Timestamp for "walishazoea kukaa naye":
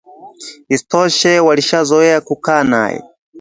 1.39-3.03